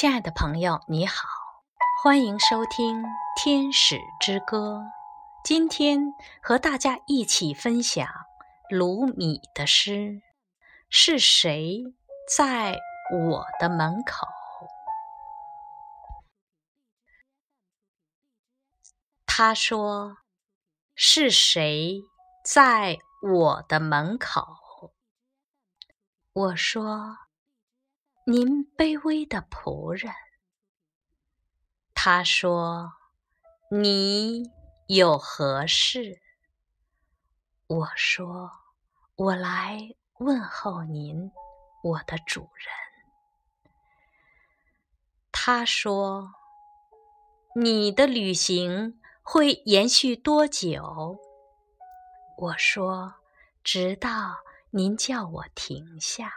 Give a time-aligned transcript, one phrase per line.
[0.00, 1.28] 亲爱的朋友，你好，
[2.02, 3.02] 欢迎收听
[3.36, 4.78] 《天使之歌》。
[5.44, 8.08] 今天和大家一起分享
[8.70, 10.22] 卢米的诗：
[10.88, 11.84] 是谁
[12.34, 12.78] 在
[13.12, 14.26] 我的门口？
[19.26, 20.16] 他说
[20.96, 22.00] ：“是谁
[22.42, 24.46] 在我的门口？”
[26.32, 27.18] 我说
[28.24, 30.12] ：“您卑微的仆人。”
[31.94, 32.92] 他说
[33.70, 34.50] ：“你
[34.86, 36.20] 有何事？”
[37.66, 38.50] 我说
[39.16, 41.30] ：“我来问候您，
[41.82, 43.70] 我的主人。”
[45.32, 46.32] 他说
[47.56, 51.18] ：“你的旅行会延续多久？”
[52.36, 53.14] 我说
[53.64, 54.38] ：“直到。”
[54.72, 56.32] 您叫我停下。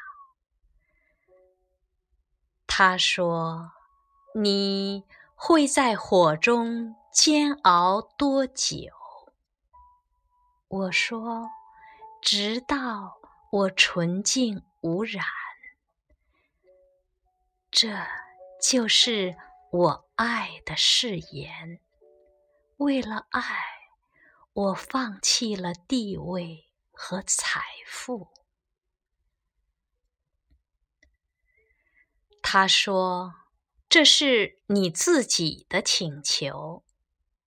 [2.76, 3.72] 他说
[4.34, 5.04] ：“你
[5.36, 8.90] 会在火中煎熬多久？”
[10.68, 11.52] 我说
[12.20, 13.20] ：“直到
[13.52, 15.24] 我纯净无染。”
[17.70, 17.96] 这
[18.60, 19.38] 就是
[19.70, 21.80] 我爱的誓言。
[22.78, 23.44] 为了爱，
[24.52, 26.72] 我放弃了地位。
[26.96, 28.30] 和财富，
[32.46, 33.34] 他说
[33.90, 36.84] ：“这是你自己的请求，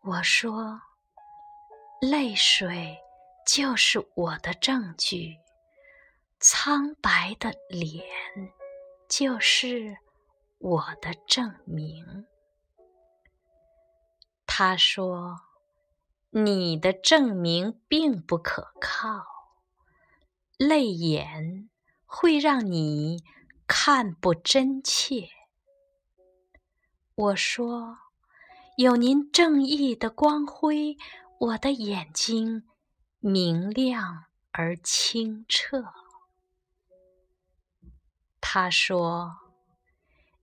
[0.00, 0.80] 我说
[2.00, 2.96] ：“泪水
[3.44, 5.36] 就是我的证据，
[6.38, 8.06] 苍白的脸
[9.08, 9.98] 就是
[10.58, 12.26] 我的证明。”
[14.46, 15.40] 他说
[16.36, 19.24] ：“你的证明并不可靠，
[20.58, 21.70] 泪眼
[22.04, 23.22] 会让你
[23.68, 25.28] 看不真切。”
[27.14, 27.98] 我说
[28.76, 30.96] ：“有您正义的光辉，
[31.38, 32.64] 我的眼睛
[33.20, 35.84] 明亮而清澈。”
[38.42, 39.36] 他说：“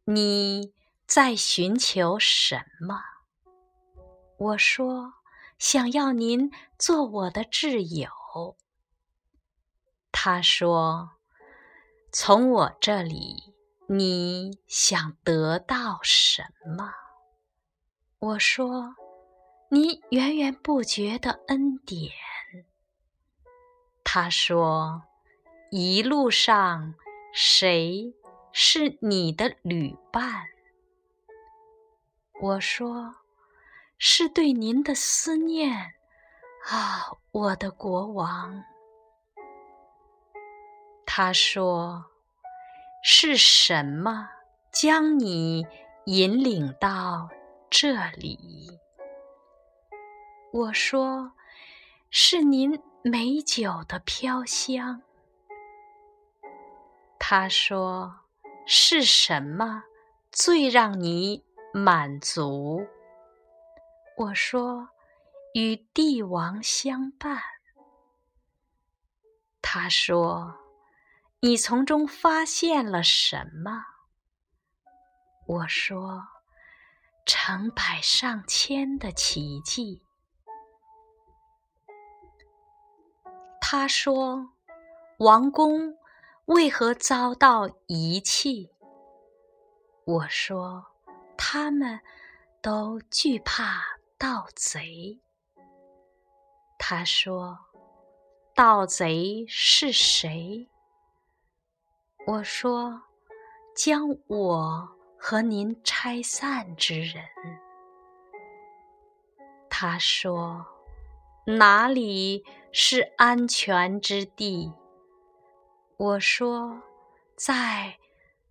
[0.06, 0.74] 你
[1.06, 3.03] 在寻求什么？”
[4.40, 5.16] 我说
[5.62, 6.50] ：“想要您
[6.80, 8.58] 做我的挚友。”
[10.12, 11.12] 他说
[12.12, 13.54] ：“从我这里，
[13.88, 16.46] 你想得到什
[16.76, 16.92] 么？”
[18.18, 18.96] 我说
[19.70, 22.12] ：“你源源不绝的恩典。”
[24.04, 25.04] 他说
[25.70, 26.96] ：“一路上，
[27.32, 28.16] 谁
[28.52, 30.48] 是你的旅伴？”
[32.42, 33.21] 我说。
[34.03, 35.94] 是对您的思念
[36.72, 38.63] 啊，我的国王。
[41.06, 42.06] 他说
[43.06, 44.28] ：“是什么
[44.73, 45.67] 将你
[46.06, 47.29] 引领到
[47.69, 48.79] 这里？”
[50.51, 51.33] 我说
[52.09, 55.03] ：“是您美酒的飘香。”
[57.19, 58.22] 他说
[58.66, 59.83] ：“是什么
[60.31, 62.88] 最让你满足？”
[64.22, 64.90] 我说
[65.56, 67.42] ：“与帝王相伴。”
[69.64, 70.56] 他说
[71.42, 73.84] ：“你从中发现了什么？”
[75.48, 76.24] 我说
[77.26, 80.04] ：“成百上千的奇迹。”
[83.60, 84.52] 他说
[85.18, 85.98] ：“王宫
[86.46, 88.70] 为何遭到遗弃？”
[90.06, 90.86] 我说
[91.36, 92.00] ：“他们
[92.62, 93.81] 都惧怕。”
[94.22, 95.20] 盗贼，
[96.78, 97.58] 他说
[98.54, 100.70] ：“盗贼是谁？”
[102.28, 103.02] 我说
[103.76, 107.26] ：“将我和您拆散之人。”
[109.68, 110.68] 他说
[111.57, 114.72] ：“哪里是安全之地？”
[115.98, 116.80] 我说
[117.36, 117.98] ：“在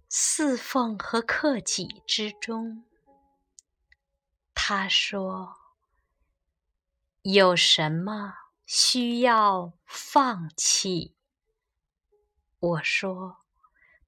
[0.08, 2.82] 侍奉和克己之中。”
[4.52, 5.59] 他说。
[7.22, 8.32] 有什么
[8.64, 11.14] 需要放弃？
[12.58, 13.44] 我说，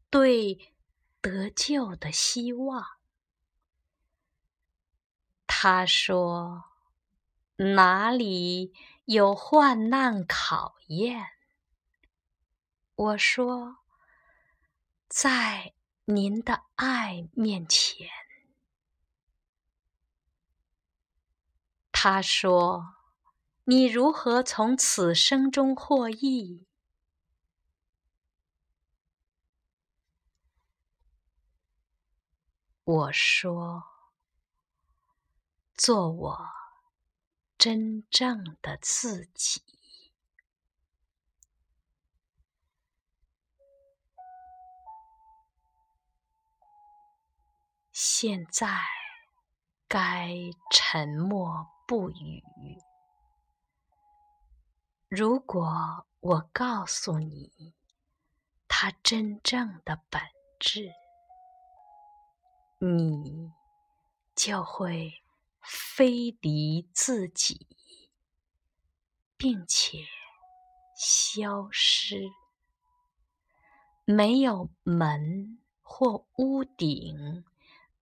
[0.09, 0.73] 对
[1.21, 2.87] 得救的希望。
[5.47, 6.65] 他说，
[7.57, 8.73] 哪里
[9.05, 11.33] 有患难考验？
[12.95, 13.77] 我说，
[15.07, 15.75] 在
[16.07, 18.09] 您的爱面前。
[21.93, 23.02] 他说。
[23.65, 26.67] 你如何从此生中获益？
[32.83, 33.85] 我说
[35.79, 36.49] ：“做我
[37.57, 39.63] 真正的自己。”
[47.93, 48.67] 现在
[49.87, 50.35] 该
[50.73, 52.43] 沉默不语。
[55.15, 57.75] 如果我告诉你
[58.67, 60.23] 它真正的本
[60.59, 60.91] 质，
[62.79, 63.53] 你
[64.35, 65.23] 就会
[65.61, 67.67] 飞离自己，
[69.37, 69.99] 并且
[70.97, 72.17] 消失。
[74.07, 77.45] 没有门或屋顶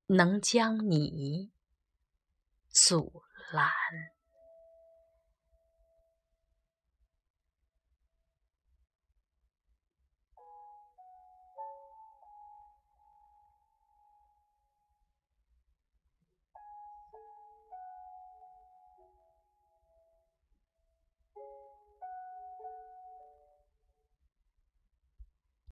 [0.06, 1.50] 能将你
[2.68, 3.68] 阻拦。